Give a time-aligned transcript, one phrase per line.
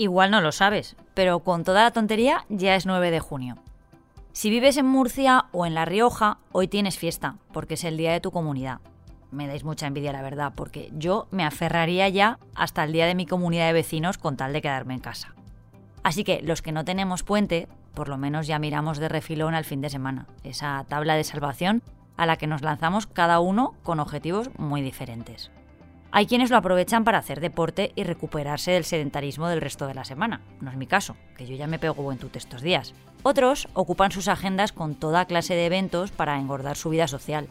[0.00, 3.56] Igual no lo sabes, pero con toda la tontería ya es 9 de junio.
[4.32, 8.12] Si vives en Murcia o en La Rioja, hoy tienes fiesta, porque es el día
[8.12, 8.78] de tu comunidad.
[9.32, 13.16] Me dais mucha envidia, la verdad, porque yo me aferraría ya hasta el día de
[13.16, 15.34] mi comunidad de vecinos con tal de quedarme en casa.
[16.04, 19.64] Así que los que no tenemos puente, por lo menos ya miramos de refilón al
[19.64, 21.82] fin de semana, esa tabla de salvación
[22.16, 25.50] a la que nos lanzamos cada uno con objetivos muy diferentes.
[26.10, 30.04] Hay quienes lo aprovechan para hacer deporte y recuperarse del sedentarismo del resto de la
[30.04, 30.40] semana.
[30.60, 32.94] No es mi caso, que yo ya me pego buen tute estos días.
[33.22, 37.48] Otros ocupan sus agendas con toda clase de eventos para engordar su vida social.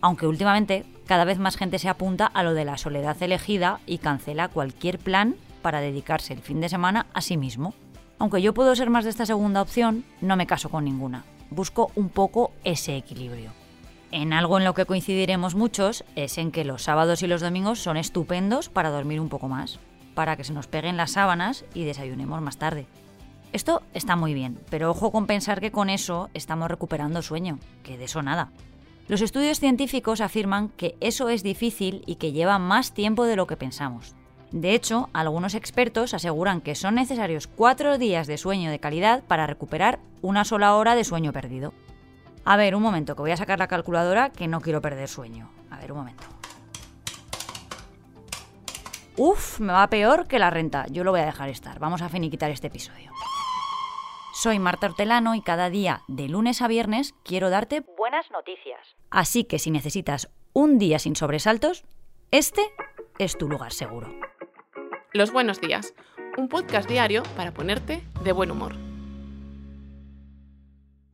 [0.00, 3.98] Aunque últimamente cada vez más gente se apunta a lo de la soledad elegida y
[3.98, 7.74] cancela cualquier plan para dedicarse el fin de semana a sí mismo.
[8.20, 11.24] Aunque yo puedo ser más de esta segunda opción, no me caso con ninguna.
[11.50, 13.65] Busco un poco ese equilibrio.
[14.12, 17.80] En algo en lo que coincidiremos muchos es en que los sábados y los domingos
[17.80, 19.80] son estupendos para dormir un poco más,
[20.14, 22.86] para que se nos peguen las sábanas y desayunemos más tarde.
[23.52, 27.98] Esto está muy bien, pero ojo con pensar que con eso estamos recuperando sueño, que
[27.98, 28.50] de eso nada.
[29.08, 33.46] Los estudios científicos afirman que eso es difícil y que lleva más tiempo de lo
[33.46, 34.14] que pensamos.
[34.52, 39.46] De hecho, algunos expertos aseguran que son necesarios cuatro días de sueño de calidad para
[39.46, 41.72] recuperar una sola hora de sueño perdido.
[42.48, 45.50] A ver, un momento, que voy a sacar la calculadora que no quiero perder sueño.
[45.68, 46.22] A ver, un momento.
[49.16, 50.86] Uf, me va peor que la renta.
[50.88, 51.80] Yo lo voy a dejar estar.
[51.80, 53.10] Vamos a finiquitar este episodio.
[54.32, 58.94] Soy Marta Hortelano y cada día, de lunes a viernes, quiero darte buenas noticias.
[59.10, 61.84] Así que si necesitas un día sin sobresaltos,
[62.30, 62.62] este
[63.18, 64.14] es tu lugar seguro.
[65.12, 65.94] Los buenos días,
[66.36, 68.85] un podcast diario para ponerte de buen humor.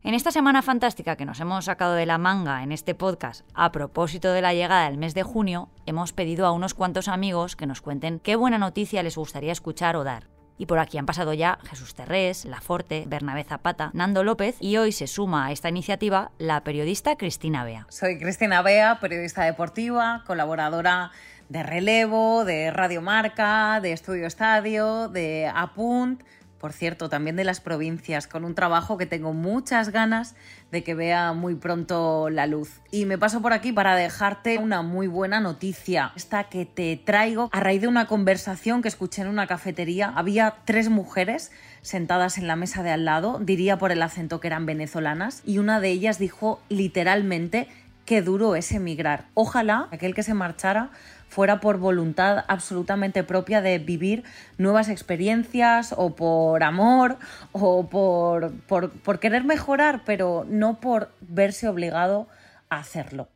[0.05, 3.70] En esta semana fantástica que nos hemos sacado de la manga en este podcast a
[3.70, 7.67] propósito de la llegada del mes de junio, hemos pedido a unos cuantos amigos que
[7.67, 10.27] nos cuenten qué buena noticia les gustaría escuchar o dar.
[10.59, 14.91] Y por aquí han pasado ya Jesús Terrés, Laforte, Bernabé Zapata, Nando López y hoy
[14.91, 17.87] se suma a esta iniciativa la periodista Cristina Bea.
[17.88, 21.12] Soy Cristina Bea, periodista deportiva, colaboradora
[21.48, 26.22] de Relevo, de Radio Marca, de Estudio Estadio, de Apunt,
[26.62, 30.37] por cierto, también de las provincias, con un trabajo que tengo muchas ganas
[30.71, 32.81] de que vea muy pronto la luz.
[32.93, 37.51] Y me paso por aquí para dejarte una muy buena noticia, esta que te traigo
[37.51, 40.12] a raíz de una conversación que escuché en una cafetería.
[40.15, 44.47] Había tres mujeres sentadas en la mesa de al lado, diría por el acento que
[44.47, 47.67] eran venezolanas, y una de ellas dijo literalmente
[48.05, 49.27] qué duro es emigrar.
[49.34, 50.91] Ojalá aquel que se marchara
[51.32, 54.22] fuera por voluntad absolutamente propia de vivir
[54.59, 57.16] nuevas experiencias o por amor
[57.53, 62.28] o por, por, querer mejorar, pero no por verse obligado
[62.69, 63.28] a hacerlo.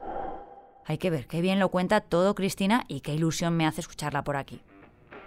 [0.85, 4.25] Hay que ver qué bien lo cuenta todo Cristina y qué ilusión me hace escucharla
[4.25, 4.61] por aquí.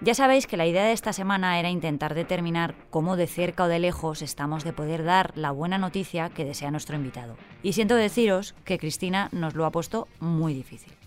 [0.02, 3.68] Ya sabéis que la idea de esta semana era intentar determinar cómo de cerca o
[3.68, 7.36] de lejos estamos de poder dar la buena noticia que desea nuestro invitado.
[7.64, 10.99] Y siento deciros que Cristina nos lo ha puesto muy difícil.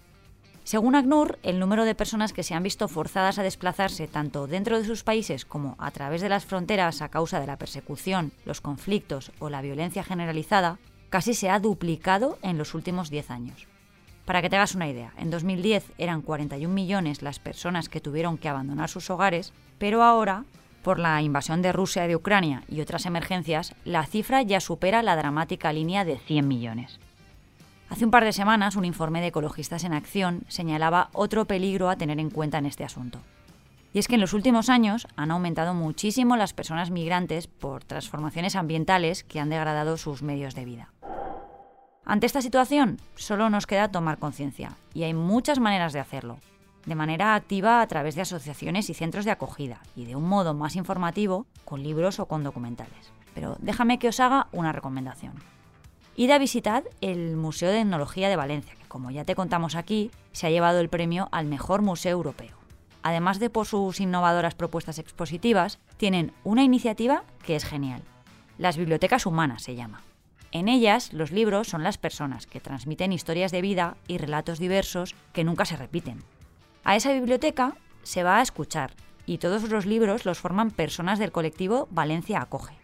[0.64, 4.78] Según ACNUR, el número de personas que se han visto forzadas a desplazarse tanto dentro
[4.78, 8.60] de sus países como a través de las fronteras a causa de la persecución, los
[8.60, 10.78] conflictos o la violencia generalizada
[11.10, 13.66] casi se ha duplicado en los últimos 10 años.
[14.24, 18.38] Para que te hagas una idea, en 2010 eran 41 millones las personas que tuvieron
[18.38, 20.44] que abandonar sus hogares, pero ahora,
[20.84, 25.16] por la invasión de Rusia de Ucrania y otras emergencias, la cifra ya supera la
[25.16, 27.00] dramática línea de 100 millones.
[27.92, 31.96] Hace un par de semanas, un informe de Ecologistas en Acción señalaba otro peligro a
[31.96, 33.18] tener en cuenta en este asunto.
[33.92, 38.56] Y es que en los últimos años han aumentado muchísimo las personas migrantes por transformaciones
[38.56, 40.90] ambientales que han degradado sus medios de vida.
[42.06, 46.38] Ante esta situación, solo nos queda tomar conciencia, y hay muchas maneras de hacerlo.
[46.86, 50.54] De manera activa a través de asociaciones y centros de acogida, y de un modo
[50.54, 53.12] más informativo, con libros o con documentales.
[53.34, 55.34] Pero déjame que os haga una recomendación.
[56.14, 60.10] Id a visitar el Museo de Etnología de Valencia, que como ya te contamos aquí,
[60.32, 62.54] se ha llevado el premio al mejor museo europeo.
[63.02, 68.02] Además de por sus innovadoras propuestas expositivas, tienen una iniciativa que es genial.
[68.58, 70.02] Las bibliotecas humanas se llama.
[70.52, 75.14] En ellas, los libros son las personas que transmiten historias de vida y relatos diversos
[75.32, 76.22] que nunca se repiten.
[76.84, 78.92] A esa biblioteca se va a escuchar
[79.24, 82.81] y todos los libros los forman personas del colectivo Valencia Acoge.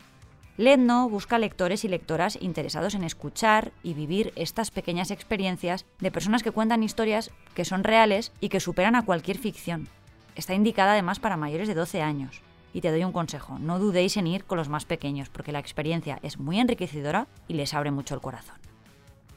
[0.58, 6.42] Ledno busca lectores y lectoras interesados en escuchar y vivir estas pequeñas experiencias de personas
[6.42, 9.86] que cuentan historias que son reales y que superan a cualquier ficción.
[10.34, 12.42] Está indicada además para mayores de 12 años.
[12.74, 15.60] Y te doy un consejo, no dudéis en ir con los más pequeños porque la
[15.60, 18.56] experiencia es muy enriquecedora y les abre mucho el corazón.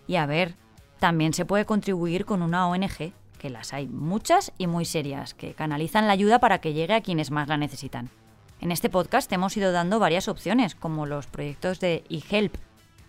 [0.07, 0.55] Y a ver,
[0.97, 5.53] también se puede contribuir con una ONG que las hay muchas y muy serias, que
[5.53, 8.09] canalizan la ayuda para que llegue a quienes más la necesitan.
[8.61, 12.53] En este podcast hemos ido dando varias opciones, como los proyectos de eHelp.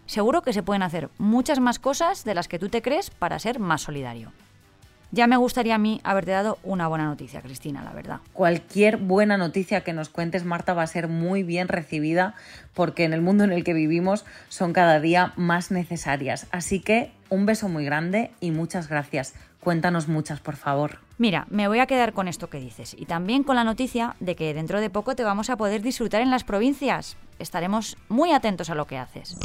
[0.06, 3.38] Seguro que se pueden hacer muchas más cosas de las que tú te crees para
[3.38, 4.32] ser más solidario.
[5.10, 8.20] Ya me gustaría a mí haberte dado una buena noticia, Cristina, la verdad.
[8.32, 12.34] Cualquier buena noticia que nos cuentes, Marta, va a ser muy bien recibida
[12.72, 16.46] porque en el mundo en el que vivimos son cada día más necesarias.
[16.50, 19.34] Así que un beso muy grande y muchas gracias.
[19.58, 20.98] Cuéntanos muchas, por favor.
[21.16, 24.36] Mira, me voy a quedar con esto que dices y también con la noticia de
[24.36, 27.16] que dentro de poco te vamos a poder disfrutar en las provincias.
[27.38, 29.38] Estaremos muy atentos a lo que haces.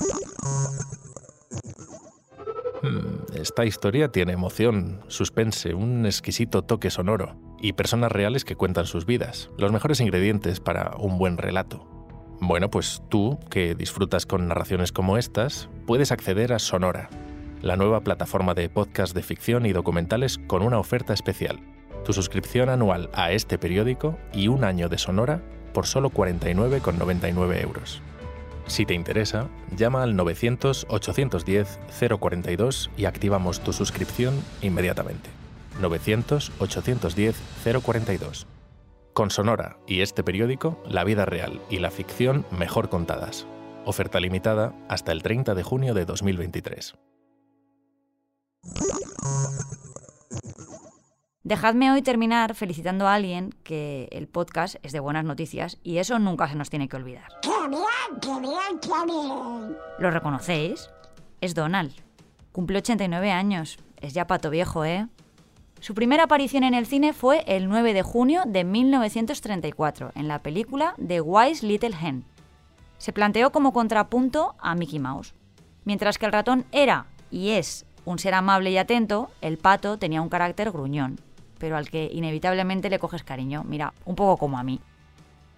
[2.84, 8.86] Hmm, esta historia tiene emoción, suspense, un exquisito toque sonoro y personas reales que cuentan
[8.86, 11.88] sus vidas, los mejores ingredientes para un buen relato.
[12.42, 17.10] Bueno, pues tú, que disfrutas con narraciones como estas, puedes acceder a Sonora,
[17.62, 21.60] la nueva plataforma de podcast de ficción y documentales con una oferta especial.
[22.06, 25.42] Tu suscripción anual a este periódico y un año de Sonora
[25.74, 28.02] por solo 49,99 euros.
[28.68, 35.30] Si te interesa, llama al 900-810-042 y activamos tu suscripción inmediatamente.
[35.82, 38.46] 900-810-042.
[39.14, 43.48] Con Sonora y este periódico, la vida real y la ficción mejor contadas.
[43.86, 47.07] Oferta limitada hasta el 30 de junio de 2023.
[51.48, 56.20] Dejadme hoy terminar felicitando a alguien que el podcast es de buenas noticias y eso
[56.20, 57.30] nunca se nos tiene que olvidar.
[59.98, 60.90] ¿Lo reconocéis?
[61.40, 61.94] Es Donald.
[62.52, 63.80] Cumple 89 años.
[63.96, 65.08] Es ya pato viejo, ¿eh?
[65.80, 70.40] Su primera aparición en el cine fue el 9 de junio de 1934, en la
[70.40, 72.26] película The Wise Little Hen.
[72.98, 75.34] Se planteó como contrapunto a Mickey Mouse.
[75.86, 80.22] Mientras que el ratón era y es un ser amable y atento, el pato tenía
[80.22, 81.22] un carácter gruñón
[81.60, 83.64] pero al que inevitablemente le coges cariño.
[83.64, 84.80] Mira, un poco como a mí.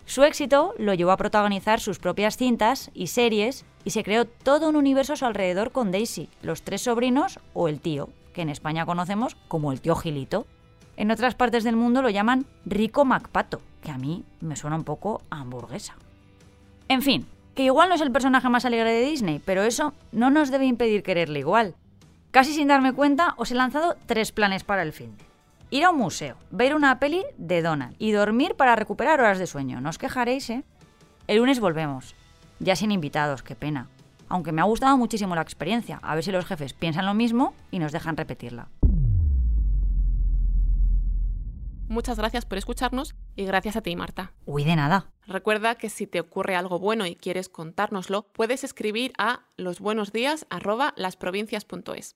[0.09, 4.67] Su éxito lo llevó a protagonizar sus propias cintas y series y se creó todo
[4.67, 8.49] un universo a su alrededor con Daisy, los tres sobrinos o el tío, que en
[8.49, 10.47] España conocemos como el tío Gilito.
[10.97, 14.83] En otras partes del mundo lo llaman Rico Macpato, que a mí me suena un
[14.83, 15.95] poco a hamburguesa.
[16.87, 20.31] En fin, que igual no es el personaje más alegre de Disney, pero eso no
[20.31, 21.75] nos debe impedir quererle igual.
[22.31, 25.15] Casi sin darme cuenta, os he lanzado tres planes para el fin
[25.69, 29.47] ir a un museo, ver una peli de Donald y dormir para recuperar horas de
[29.47, 29.81] sueño.
[29.81, 30.63] No os quejaréis, ¿eh?
[31.27, 32.15] El lunes volvemos.
[32.59, 33.87] Ya sin invitados, qué pena.
[34.27, 35.99] Aunque me ha gustado muchísimo la experiencia.
[36.03, 38.69] A ver si los jefes piensan lo mismo y nos dejan repetirla.
[41.87, 44.33] Muchas gracias por escucharnos y gracias a ti, Marta.
[44.45, 45.09] Uy, de nada.
[45.25, 52.15] Recuerda que si te ocurre algo bueno y quieres contárnoslo, puedes escribir a losbuenosdías@lasprovincias.es.